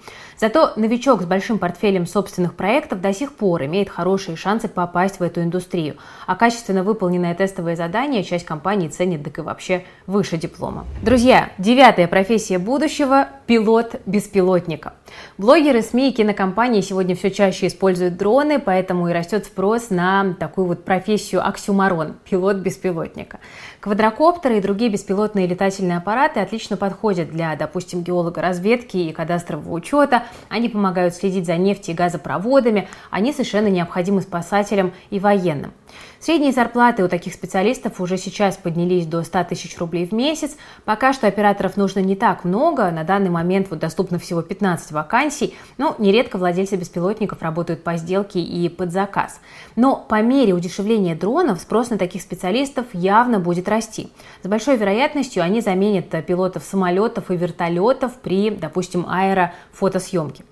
Зато 0.41 0.73
новичок 0.77 1.21
с 1.21 1.27
большим 1.27 1.59
портфелем 1.59 2.07
собственных 2.07 2.55
проектов 2.55 3.03
до 3.03 3.13
сих 3.13 3.35
пор 3.35 3.65
имеет 3.65 3.91
хорошие 3.91 4.37
шансы 4.37 4.69
попасть 4.69 5.21
в 5.21 5.23
эту 5.23 5.43
индустрию. 5.43 5.97
А 6.27 6.35
качественно 6.35 6.83
выполненное 6.83 7.35
тестовое 7.35 7.77
задание 7.77 8.25
часть 8.25 8.47
компаний 8.47 8.89
ценит, 8.89 9.23
так 9.23 9.37
и 9.37 9.43
вообще 9.43 9.85
выше 10.07 10.39
диплома. 10.39 10.87
Друзья, 11.03 11.51
девятая 11.59 12.09
профессия 12.09 12.57
будущего– 12.57 13.29
пилот 13.47 14.01
беспилотника. 14.07 14.95
Блогеры, 15.37 15.83
СМИ 15.83 16.09
и 16.09 16.13
кинокомпании 16.15 16.81
сегодня 16.81 17.15
все 17.15 17.31
чаще 17.31 17.67
используют 17.67 18.17
дроны, 18.17 18.59
поэтому 18.61 19.11
и 19.11 19.13
растет 19.13 19.45
спрос 19.45 19.91
на 19.91 20.33
такую 20.41 20.69
вот 20.69 20.87
профессию 20.87 21.47
оксюмарон– 21.47 22.15
пилот 22.31 22.57
беспилотника. 22.57 23.41
Квадрокоптеры 23.81 24.59
и 24.59 24.61
другие 24.61 24.91
беспилотные 24.91 25.47
летательные 25.47 25.97
аппараты 25.97 26.41
отлично 26.41 26.77
подходят 26.77 27.31
для, 27.31 27.57
допустим, 27.57 28.03
геолога 28.03 28.43
разведки 28.43 28.99
и 28.99 29.13
кадастрового 29.13 29.73
учета. 29.73 30.25
Они 30.51 30.69
помогают 30.69 31.15
следить 31.15 31.47
за 31.47 31.57
нефтью 31.57 31.95
и 31.95 31.97
газопроводами. 31.97 32.89
Они 33.11 33.33
совершенно 33.33 33.69
необходимы 33.69 34.21
спасателям 34.21 34.93
и 35.09 35.19
военным. 35.19 35.73
Средние 36.19 36.53
зарплаты 36.53 37.03
у 37.03 37.09
таких 37.09 37.33
специалистов 37.33 38.01
уже 38.01 38.19
сейчас 38.19 38.57
поднялись 38.57 39.07
до 39.07 39.23
100 39.23 39.45
тысяч 39.45 39.79
рублей 39.79 40.07
в 40.07 40.13
месяц. 40.13 40.57
Пока 40.85 41.13
что 41.13 41.27
операторов 41.27 41.77
нужно 41.77 42.01
не 42.01 42.15
так 42.15 42.45
много. 42.45 42.91
На 42.91 43.05
данный 43.05 43.31
момент 43.31 43.69
вот 43.71 43.79
доступно 43.79 44.19
всего 44.19 44.43
15 44.43 44.93
вакансий. 44.93 45.55
Но 45.79 45.95
нередко 45.99 46.37
владельцы 46.37 46.77
беспилотников 46.77 47.41
работают 47.41 47.83
по 47.83 47.97
сделке 47.97 48.41
и 48.41 48.69
под 48.69 48.93
заказ. 48.93 49.41
Но 49.77 49.97
по 49.97 50.21
мере 50.21 50.53
удешевления 50.53 51.15
дронов 51.15 51.61
спрос 51.61 51.91
на 51.91 51.97
таких 51.97 52.21
специалистов 52.21 52.87
явно 52.93 53.41
будет 53.41 53.69
расти. 53.69 54.11
С 54.43 54.49
большой 54.49 54.77
вероятностью 54.77 55.43
они 55.43 55.61
заменят 55.61 56.11
пилотов 56.27 56.65
самолетов 56.65 57.31
и 57.31 57.37
вертолетов 57.37 58.13
при, 58.17 58.51
допустим, 58.51 59.07
аэрофотосъемке. 59.09 60.45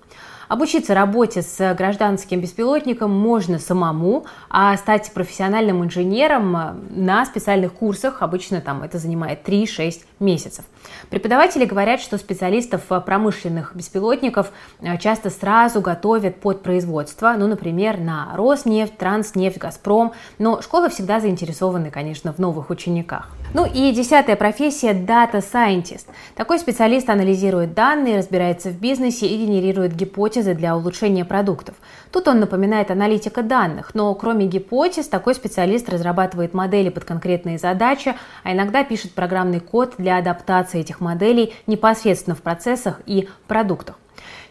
Обучиться 0.49 0.95
работе 0.95 1.43
с 1.43 1.75
гражданским 1.75 2.41
беспилотником 2.41 3.11
можно 3.11 3.59
самому, 3.59 4.25
а 4.49 4.75
стать 4.77 5.11
профессиональным 5.13 5.85
инженером 5.85 6.87
на 6.89 7.23
специальных 7.27 7.73
курсах 7.73 8.23
обычно 8.23 8.59
там 8.59 8.81
это 8.81 8.97
занимает 8.97 9.47
3-6 9.47 10.05
месяцев. 10.19 10.65
Преподаватели 11.11 11.65
говорят, 11.65 12.01
что 12.01 12.17
специалистов 12.17 12.81
промышленных 13.05 13.75
беспилотников 13.75 14.51
э, 14.81 14.97
часто 14.97 15.29
сразу 15.29 15.81
готовят 15.81 16.41
под 16.41 16.63
производство, 16.63 17.35
ну, 17.37 17.45
например, 17.45 17.99
на 17.99 18.29
Роснефть, 18.33 18.97
Транснефть, 18.97 19.59
Газпром, 19.59 20.13
но 20.39 20.63
школы 20.63 20.89
всегда 20.89 21.19
заинтересованы, 21.19 21.91
конечно, 21.91 22.33
в 22.33 22.39
новых 22.39 22.71
учениках. 22.71 23.29
Ну 23.51 23.65
и 23.65 23.91
десятая 23.91 24.35
профессия– 24.35 24.93
Data 24.93 25.41
Scientist. 25.41 26.05
Такой 26.35 26.59
специалист 26.59 27.09
анализирует 27.09 27.73
данные, 27.73 28.19
разбирается 28.19 28.69
в 28.69 28.79
бизнесе 28.79 29.25
и 29.25 29.43
генерирует 29.43 29.95
гипотезы 29.95 30.53
для 30.53 30.77
улучшения 30.77 31.25
продуктов. 31.25 31.73
Тут 32.11 32.27
он 32.27 32.39
напоминает 32.39 32.91
аналитика 32.91 33.41
данных, 33.41 33.95
но 33.95 34.13
кроме 34.13 34.45
гипотез, 34.45 35.07
такой 35.07 35.33
специалист 35.33 35.89
разрабатывает 35.89 36.53
модели 36.53 36.89
под 36.89 37.05
конкретные 37.05 37.57
задачи, 37.57 38.15
а 38.43 38.53
иногда 38.53 38.83
пишет 38.83 39.13
программный 39.13 39.61
код 39.61 39.95
для 39.97 40.17
адаптации 40.17 40.81
этих 40.81 40.99
моделей 40.99 41.55
непосредственно 41.65 42.35
в 42.35 42.43
процессах 42.43 43.01
и 43.07 43.29
продуктах. 43.47 43.95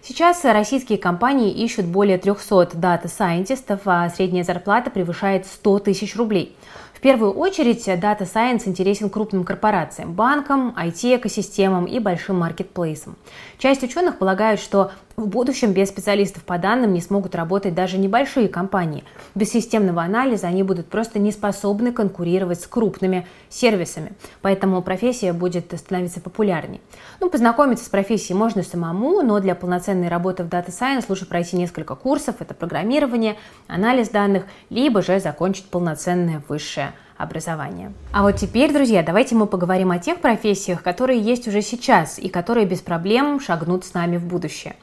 Сейчас 0.02 0.44
российские 0.44 0.96
компании 0.96 1.52
ищут 1.52 1.84
более 1.84 2.18
300 2.18 2.70
дата-сайентистов, 2.74 3.80
а 3.84 4.08
средняя 4.08 4.44
зарплата 4.44 4.90
превышает 4.90 5.44
100 5.44 5.80
тысяч 5.80 6.16
рублей. 6.16 6.56
В 6.98 7.00
первую 7.00 7.30
очередь 7.30 7.86
Data 7.86 8.22
Science 8.22 8.62
интересен 8.66 9.08
крупным 9.08 9.44
корпорациям, 9.44 10.14
банкам, 10.14 10.74
IT-экосистемам 10.76 11.84
и 11.84 12.00
большим 12.00 12.40
маркетплейсам. 12.40 13.14
Часть 13.56 13.84
ученых 13.84 14.18
полагают, 14.18 14.60
что 14.60 14.90
в 15.18 15.26
будущем 15.26 15.72
без 15.72 15.88
специалистов 15.88 16.44
по 16.44 16.58
данным 16.58 16.92
не 16.92 17.00
смогут 17.00 17.34
работать 17.34 17.74
даже 17.74 17.98
небольшие 17.98 18.48
компании. 18.48 19.02
Без 19.34 19.50
системного 19.50 20.02
анализа 20.02 20.46
они 20.46 20.62
будут 20.62 20.86
просто 20.86 21.18
не 21.18 21.32
способны 21.32 21.92
конкурировать 21.92 22.60
с 22.60 22.66
крупными 22.66 23.26
сервисами. 23.48 24.12
Поэтому 24.42 24.80
профессия 24.80 25.32
будет 25.32 25.74
становиться 25.76 26.20
популярней. 26.20 26.80
Ну, 27.20 27.30
познакомиться 27.30 27.84
с 27.84 27.88
профессией 27.88 28.38
можно 28.38 28.62
самому, 28.62 29.22
но 29.22 29.40
для 29.40 29.56
полноценной 29.56 30.08
работы 30.08 30.44
в 30.44 30.48
Data 30.48 30.68
Science 30.68 31.06
лучше 31.08 31.26
пройти 31.26 31.56
несколько 31.56 31.96
курсов. 31.96 32.36
Это 32.38 32.54
программирование, 32.54 33.36
анализ 33.66 34.10
данных, 34.10 34.44
либо 34.70 35.02
же 35.02 35.18
закончить 35.18 35.66
полноценное 35.66 36.42
высшее 36.48 36.92
образования. 37.18 37.92
А 38.12 38.22
вот 38.22 38.36
теперь, 38.36 38.72
друзья, 38.72 39.02
давайте 39.02 39.34
мы 39.34 39.46
поговорим 39.46 39.90
о 39.90 39.98
тех 39.98 40.20
профессиях, 40.20 40.82
которые 40.82 41.20
есть 41.20 41.48
уже 41.48 41.62
сейчас 41.62 42.18
и 42.18 42.28
которые 42.28 42.64
без 42.64 42.80
проблем 42.80 43.40
шагнут 43.40 43.84
с 43.84 43.92
нами 43.92 44.16
в 44.16 44.24
будущее. 44.24 44.76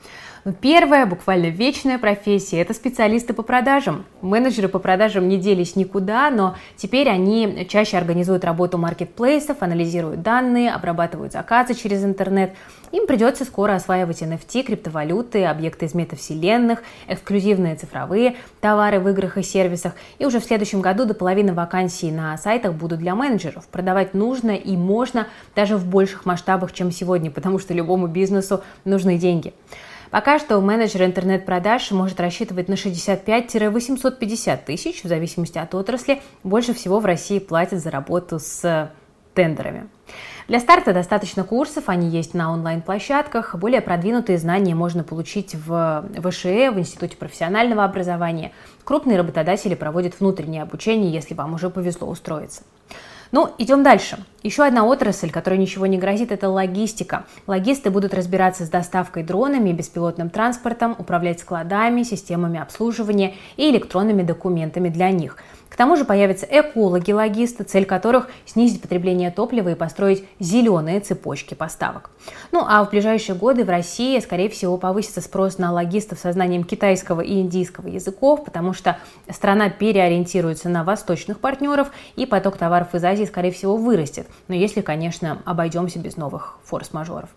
Ну, 0.46 0.54
первая, 0.54 1.08
буквально 1.08 1.48
вечная 1.48 1.98
профессия– 1.98 2.60
это 2.62 2.76
специалисты 2.76 3.34
по 3.34 3.42
продажам. 3.42 4.06
Менеджеры 4.22 4.68
по 4.68 4.78
продажам 4.78 5.28
не 5.28 5.40
делись 5.40 5.76
никуда, 5.76 6.30
но 6.30 6.56
теперь 6.78 7.10
они 7.10 7.66
чаще 7.68 7.98
организуют 7.98 8.46
работу 8.46 8.78
маркетплейсов, 8.78 9.64
анализируют 9.64 10.22
данные, 10.22 10.72
обрабатывают 10.72 11.34
заказы 11.34 11.74
через 11.74 12.04
интернет. 12.04 12.54
Им 12.92 13.08
придется 13.08 13.44
скоро 13.44 13.74
осваивать 13.74 14.22
NFT, 14.22 14.62
криптовалюты, 14.62 15.46
объекты 15.46 15.88
из 15.88 15.96
метавселенных, 15.96 16.84
эксклюзивные 17.08 17.76
цифровые 17.76 18.36
товары 18.62 19.00
в 19.00 19.10
играх 19.10 19.40
и 19.40 19.42
сервисах. 19.42 19.94
И 20.20 20.28
уже 20.28 20.40
в 20.40 20.46
следующем 20.46 20.80
году 20.80 21.06
до 21.06 21.16
половины 21.16 21.54
вакансий 21.54 22.12
на 22.12 22.38
сайтах 22.38 22.76
будут 22.76 23.00
для 23.00 23.16
менеджеров. 23.16 23.68
Продавать 23.70 24.14
нужно 24.14 24.52
и 24.52 24.78
можно 24.78 25.26
даже 25.56 25.76
в 25.76 25.88
больших 25.88 26.28
масштабах, 26.28 26.72
чем 26.72 26.92
сегодня, 26.92 27.32
потому 27.32 27.58
что 27.58 27.74
любому 27.74 28.06
бизнесу 28.06 28.64
нужны 28.84 29.18
деньги. 29.18 29.52
Пока 30.16 30.40
что 30.40 30.62
менеджер 30.62 31.04
интернет-продаж 31.04 31.92
может 31.92 32.22
рассчитывать 32.22 32.70
на 32.70 32.76
65-850 32.76 34.60
тысяч, 34.66 35.04
в 35.04 35.08
зависимости 35.10 35.58
от 35.58 35.76
отрасли. 35.76 36.22
Больше 36.42 36.74
всего 36.74 37.02
в 37.02 37.06
России 37.06 37.38
платят 37.38 37.80
за 37.80 37.92
работу 37.92 38.40
с 38.40 38.94
тендерами. 39.34 39.90
Для 40.48 40.62
старта 40.62 40.94
достаточно 40.94 41.44
курсов, 41.44 41.90
они 41.90 42.08
есть 42.08 42.34
на 42.34 42.54
онлайн-площадках. 42.54 43.56
Более 43.56 43.82
продвинутые 43.82 44.38
знания 44.38 44.74
можно 44.74 45.04
получить 45.04 45.54
в 45.54 46.06
ВШЭ, 46.24 46.72
в 46.72 46.80
Институте 46.80 47.18
профессионального 47.18 47.84
образования. 47.84 48.54
Крупные 48.86 49.18
работодатели 49.18 49.76
проводят 49.76 50.18
внутреннее 50.22 50.62
обучение, 50.62 51.12
если 51.12 51.34
вам 51.34 51.56
уже 51.56 51.70
повезло 51.70 52.08
устроиться. 52.08 52.64
Ну, 53.36 53.50
идем 53.58 53.84
дальше. 53.84 54.18
Еще 54.44 54.64
одна 54.64 54.86
отрасль, 54.86 55.30
которой 55.30 55.58
ничего 55.58 55.88
не 55.88 55.98
грозит, 55.98 56.32
это 56.32 56.48
логистика. 56.48 57.26
Логисты 57.48 57.90
будут 57.90 58.14
разбираться 58.14 58.66
с 58.66 58.70
доставкой 58.70 59.24
дронами, 59.24 59.74
беспилотным 59.74 60.30
транспортом, 60.30 60.96
управлять 60.98 61.42
складами, 61.42 62.04
системами 62.04 62.62
обслуживания 62.62 63.34
и 63.58 63.70
электронными 63.70 64.24
документами 64.24 64.88
для 64.88 65.12
них– 65.12 65.36
к 65.76 65.78
тому 65.78 65.98
же 65.98 66.06
появятся 66.06 66.48
экологи-логисты, 66.50 67.66
цель 67.66 67.84
которых 67.84 68.30
снизить 68.46 68.82
потребление 68.82 69.30
топлива 69.30 69.68
и 69.68 69.76
построить 69.76 70.24
зеленые 70.40 71.02
цепочки 71.02 71.54
поставок. 71.54 72.12
Ну 72.54 72.64
а 72.66 72.82
в 72.86 72.92
ближайшие 72.92 73.36
годы 73.36 73.66
в 73.66 73.70
России, 73.70 74.18
скорее 74.22 74.48
всего, 74.48 74.78
повысится 74.78 75.20
спрос 75.20 75.58
на 75.58 75.74
логистов 75.74 76.20
со 76.20 76.32
знанием 76.32 76.64
китайского 76.64 77.20
и 77.20 77.42
индийского 77.42 77.90
языков, 77.90 78.46
потому 78.46 78.72
что 78.72 79.00
страна 79.30 79.68
переориентируется 79.68 80.70
на 80.70 80.86
восточных 80.86 81.42
партнеров, 81.42 81.92
и 82.16 82.26
поток 82.26 82.56
товаров 82.56 82.96
из 82.96 83.04
Азии, 83.04 83.26
скорее 83.26 83.52
всего, 83.52 83.76
вырастет. 83.76 84.28
Но 84.48 84.56
если, 84.56 84.80
конечно, 84.80 85.42
обойдемся 85.44 86.00
без 86.00 86.16
новых 86.16 86.58
форс-мажоров. 86.64 87.28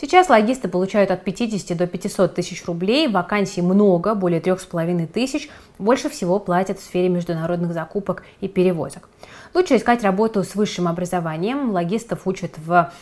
Сейчас 0.00 0.28
логисты 0.28 0.68
получают 0.68 1.10
от 1.10 1.24
50 1.24 1.76
до 1.76 1.88
500 1.88 2.32
тысяч 2.32 2.64
рублей, 2.66 3.08
вакансий 3.08 3.62
много, 3.62 4.14
более 4.14 4.40
3,5 4.40 5.06
тысяч. 5.08 5.50
Больше 5.78 6.08
всего 6.08 6.38
платят 6.38 6.78
в 6.78 6.84
сфере 6.84 7.08
международных 7.08 7.72
закупок 7.72 8.22
и 8.40 8.46
перевозок. 8.46 9.08
Лучше 9.54 9.74
искать 9.74 10.04
работу 10.04 10.44
с 10.44 10.54
высшим 10.54 10.86
образованием. 10.86 11.72
Логистов 11.72 12.28
учат 12.28 12.52
в 12.58 12.92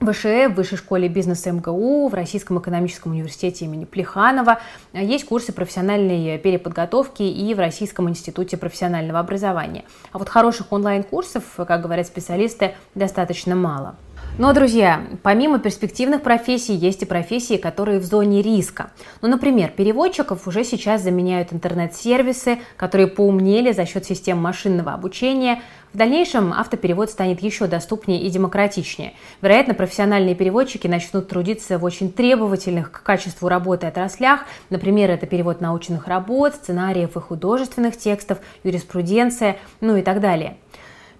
ВШЭ, 0.00 0.48
в 0.48 0.54
Высшей 0.54 0.78
школе 0.78 1.08
бизнеса 1.08 1.50
МГУ, 1.50 2.06
в 2.06 2.14
Российском 2.14 2.60
экономическом 2.60 3.10
университете 3.10 3.64
имени 3.64 3.84
Плеханова. 3.84 4.60
Есть 4.92 5.26
курсы 5.26 5.52
профессиональной 5.52 6.38
переподготовки 6.38 7.24
и 7.24 7.52
в 7.52 7.58
Российском 7.58 8.08
институте 8.08 8.56
профессионального 8.56 9.18
образования. 9.18 9.84
А 10.12 10.18
вот 10.18 10.28
хороших 10.28 10.70
онлайн-курсов, 10.70 11.42
как 11.56 11.82
говорят 11.82 12.06
специалисты, 12.06 12.76
достаточно 12.94 13.56
мало. 13.56 13.96
Но, 14.38 14.52
друзья, 14.52 15.02
помимо 15.24 15.58
перспективных 15.58 16.22
профессий, 16.22 16.72
есть 16.72 17.02
и 17.02 17.06
профессии, 17.06 17.56
которые 17.56 17.98
в 17.98 18.04
зоне 18.04 18.40
риска. 18.40 18.92
Ну, 19.20 19.26
например, 19.26 19.70
переводчиков 19.70 20.46
уже 20.46 20.62
сейчас 20.62 21.02
заменяют 21.02 21.52
интернет-сервисы, 21.52 22.60
которые 22.76 23.08
поумнели 23.08 23.72
за 23.72 23.84
счет 23.84 24.04
систем 24.04 24.38
машинного 24.38 24.92
обучения. 24.92 25.60
В 25.92 25.96
дальнейшем 25.96 26.52
автоперевод 26.52 27.10
станет 27.10 27.42
еще 27.42 27.66
доступнее 27.66 28.22
и 28.22 28.30
демократичнее. 28.30 29.14
Вероятно, 29.42 29.74
профессиональные 29.74 30.36
переводчики 30.36 30.86
начнут 30.86 31.26
трудиться 31.26 31.76
в 31.76 31.82
очень 31.82 32.12
требовательных 32.12 32.92
к 32.92 33.02
качеству 33.02 33.48
работы 33.48 33.88
отраслях. 33.88 34.42
Например, 34.70 35.10
это 35.10 35.26
перевод 35.26 35.60
научных 35.60 36.06
работ, 36.06 36.54
сценариев 36.54 37.16
и 37.16 37.20
художественных 37.20 37.98
текстов, 37.98 38.38
юриспруденция, 38.62 39.56
ну 39.80 39.96
и 39.96 40.02
так 40.02 40.20
далее. 40.20 40.58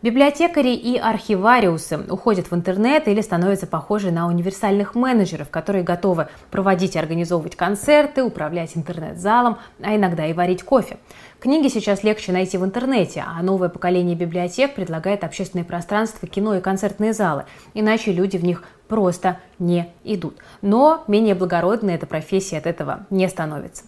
Библиотекари 0.00 0.76
и 0.76 0.96
архивариусы 0.96 1.98
уходят 2.08 2.52
в 2.52 2.54
интернет 2.54 3.08
или 3.08 3.20
становятся 3.20 3.66
похожи 3.66 4.12
на 4.12 4.28
универсальных 4.28 4.94
менеджеров, 4.94 5.48
которые 5.50 5.82
готовы 5.82 6.28
проводить 6.52 6.94
и 6.94 7.00
организовывать 7.00 7.56
концерты, 7.56 8.22
управлять 8.22 8.76
интернет-залом, 8.76 9.58
а 9.82 9.96
иногда 9.96 10.24
и 10.26 10.32
варить 10.32 10.62
кофе. 10.62 10.98
Книги 11.40 11.66
сейчас 11.66 12.04
легче 12.04 12.30
найти 12.30 12.58
в 12.58 12.64
интернете, 12.64 13.24
а 13.26 13.42
новое 13.42 13.70
поколение 13.70 14.14
библиотек 14.14 14.76
предлагает 14.76 15.24
общественное 15.24 15.64
пространство, 15.64 16.28
кино 16.28 16.54
и 16.54 16.60
концертные 16.60 17.12
залы, 17.12 17.46
иначе 17.74 18.12
люди 18.12 18.36
в 18.36 18.44
них 18.44 18.62
просто 18.86 19.40
не 19.58 19.92
идут. 20.04 20.38
Но 20.62 21.02
менее 21.08 21.34
благородной 21.34 21.96
эта 21.96 22.06
профессия 22.06 22.58
от 22.58 22.66
этого 22.66 23.06
не 23.10 23.28
становится. 23.28 23.82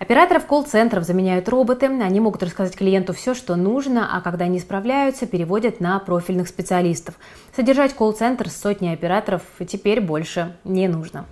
Операторов 0.00 0.46
колл-центров 0.46 1.04
заменяют 1.04 1.46
роботы. 1.50 1.84
Они 1.84 2.20
могут 2.20 2.42
рассказать 2.42 2.74
клиенту 2.74 3.12
все, 3.12 3.34
что 3.34 3.54
нужно, 3.54 4.08
а 4.10 4.22
когда 4.22 4.46
не 4.46 4.58
справляются, 4.58 5.26
переводят 5.26 5.78
на 5.78 5.98
профильных 5.98 6.48
специалистов. 6.48 7.16
Содержать 7.54 7.92
колл-центр 7.92 8.48
с 8.48 8.56
сотней 8.56 8.94
операторов 8.94 9.42
теперь 9.68 10.00
больше 10.00 10.56
не 10.64 10.88
нужно. 10.88 11.26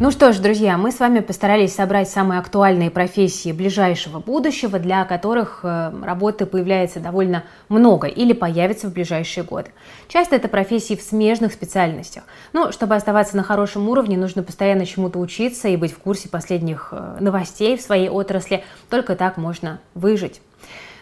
Ну 0.00 0.10
что 0.10 0.32
ж, 0.32 0.38
друзья, 0.38 0.76
мы 0.76 0.90
с 0.90 0.98
вами 0.98 1.20
постарались 1.20 1.72
собрать 1.72 2.08
самые 2.10 2.40
актуальные 2.40 2.90
профессии 2.90 3.52
ближайшего 3.52 4.18
будущего, 4.18 4.80
для 4.80 5.04
которых 5.04 5.60
э, 5.62 5.92
работы 6.02 6.46
появляется 6.46 6.98
довольно 6.98 7.44
много 7.68 8.08
или 8.08 8.32
появится 8.32 8.88
в 8.88 8.92
ближайшие 8.92 9.44
годы. 9.44 9.70
Часто 10.08 10.34
это 10.34 10.48
профессии 10.48 10.96
в 10.96 11.00
смежных 11.00 11.52
специальностях. 11.52 12.24
Но 12.52 12.72
чтобы 12.72 12.96
оставаться 12.96 13.36
на 13.36 13.44
хорошем 13.44 13.88
уровне, 13.88 14.18
нужно 14.18 14.42
постоянно 14.42 14.84
чему-то 14.84 15.20
учиться 15.20 15.68
и 15.68 15.76
быть 15.76 15.92
в 15.92 15.98
курсе 15.98 16.28
последних 16.28 16.88
э, 16.90 17.18
новостей 17.20 17.76
в 17.76 17.80
своей 17.80 18.08
отрасли. 18.08 18.64
Только 18.90 19.14
так 19.14 19.36
можно 19.36 19.78
выжить. 19.94 20.40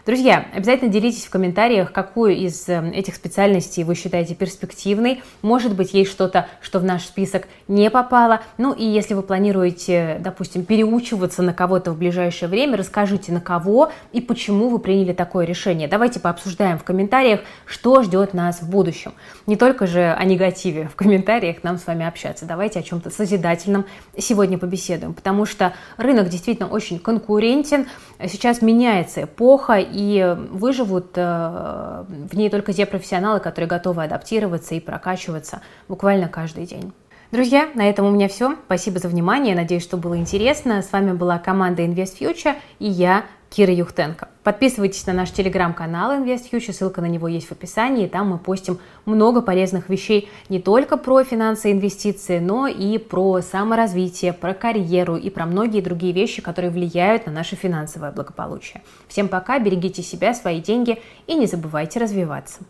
Друзья, 0.05 0.47
обязательно 0.53 0.91
делитесь 0.91 1.27
в 1.27 1.31
комментариях, 1.31 1.93
какую 1.93 2.35
из 2.35 2.69
эм, 2.69 2.91
этих 2.91 3.15
специальностей 3.15 3.85
вы 3.85 3.95
считаете 3.95 4.35
перспективной. 4.35 5.23
Может 5.43 5.77
быть, 5.77 5.95
есть 5.95 6.11
что-то, 6.11 6.49
что 6.61 6.81
в 6.81 6.85
наш 6.85 7.05
список 7.05 7.47
не 7.69 7.89
попало. 7.89 8.41
Ну 8.59 8.73
и 8.73 8.85
если 8.85 9.15
вы 9.15 9.23
планируете, 9.23 10.17
допустим, 10.19 10.65
переучиваться 10.65 11.43
на 11.43 11.55
кого-то 11.55 11.93
в 11.93 11.99
ближайшее 11.99 12.49
время, 12.49 12.79
расскажите, 12.79 13.31
на 13.31 13.41
кого 13.41 13.93
и 14.13 14.21
почему 14.21 14.71
вы 14.71 14.81
приняли 14.81 15.13
такое 15.13 15.47
решение. 15.47 15.87
Давайте 15.87 16.19
пообсуждаем 16.19 16.81
в 16.81 16.83
комментариях, 16.83 17.43
что 17.65 18.03
ждет 18.03 18.35
нас 18.35 18.61
в 18.61 18.69
будущем. 18.69 19.15
Не 19.47 19.55
только 19.55 19.87
же 19.87 20.13
о 20.13 20.25
негативе 20.25 20.89
в 20.89 20.97
комментариях 20.97 21.63
нам 21.63 21.79
с 21.79 21.87
вами 21.87 22.05
общаться. 22.05 22.45
Давайте 22.45 22.81
о 22.81 22.83
чем-то 22.83 23.11
созидательном 23.11 23.85
сегодня 24.19 24.59
побеседуем, 24.59 25.15
потому 25.15 25.47
что 25.47 25.75
рынок 25.97 26.29
действительно 26.29 26.69
очень 26.69 26.99
конкурентен. 26.99 27.87
Сейчас 28.27 28.63
меняется 28.63 29.23
эпоха, 29.23 29.79
и 29.93 30.37
выживут 30.51 31.13
э, 31.17 32.05
в 32.09 32.35
ней 32.35 32.51
только 32.51 32.73
те 32.73 32.87
профессионалы, 32.87 33.41
которые 33.41 33.69
готовы 33.69 34.05
адаптироваться 34.05 34.75
и 34.75 34.81
прокачиваться 34.81 35.61
буквально 35.89 36.29
каждый 36.29 36.67
день. 36.67 36.93
Друзья, 37.33 37.71
на 37.75 37.89
этом 37.89 38.07
у 38.07 38.11
меня 38.11 38.29
все. 38.29 38.57
Спасибо 38.67 38.99
за 38.99 39.09
внимание. 39.09 39.55
Надеюсь, 39.55 39.83
что 39.83 39.97
было 39.97 40.19
интересно. 40.19 40.83
С 40.83 40.93
вами 40.93 41.13
была 41.13 41.39
команда 41.39 41.83
Invest 41.83 42.19
Future 42.21 42.57
и 42.79 42.87
я, 42.87 43.25
Кира 43.53 43.73
Юхтенко. 43.75 44.29
Подписывайтесь 44.45 45.07
на 45.07 45.13
наш 45.13 45.31
телеграм-канал 45.31 46.13
Invest 46.13 46.51
Future, 46.51 46.73
ссылка 46.73 47.03
на 47.03 47.07
него 47.07 47.29
есть 47.29 47.49
в 47.49 47.53
описании. 47.53 48.07
Там 48.07 48.31
мы 48.31 48.39
постим 48.39 48.79
много 49.05 49.43
полезных 49.43 49.91
вещей 49.91 50.31
не 50.49 50.59
только 50.59 50.97
про 50.97 51.23
финансы 51.23 51.69
и 51.69 51.73
инвестиции, 51.75 52.39
но 52.39 52.67
и 52.67 52.97
про 52.97 53.43
саморазвитие, 53.43 54.33
про 54.33 54.55
карьеру 54.55 55.17
и 55.17 55.29
про 55.29 55.45
многие 55.45 55.83
другие 55.83 56.15
вещи, 56.15 56.41
которые 56.41 56.71
влияют 56.71 57.27
на 57.27 57.33
наше 57.33 57.55
финансовое 57.55 58.11
благополучие. 58.11 58.83
Всем 59.07 59.29
пока, 59.29 59.59
берегите 59.59 60.03
себя, 60.03 60.33
свои 60.33 60.63
деньги 60.63 61.03
и 61.27 61.35
не 61.35 61.47
забывайте 61.47 62.01
развиваться. 62.01 62.61